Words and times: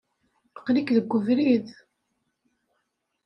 Aql-ik 0.57 0.89
deg 0.97 1.05
webrid. 1.11 1.67